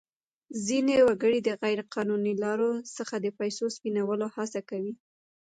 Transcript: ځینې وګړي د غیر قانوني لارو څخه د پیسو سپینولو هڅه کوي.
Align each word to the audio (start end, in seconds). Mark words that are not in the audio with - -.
ځینې 0.65 0.95
وګړي 1.07 1.39
د 1.43 1.49
غیر 1.61 1.79
قانوني 1.93 2.33
لارو 2.43 2.71
څخه 2.97 3.15
د 3.19 3.27
پیسو 3.39 3.65
سپینولو 3.75 4.27
هڅه 4.35 4.59
کوي. 4.69 4.93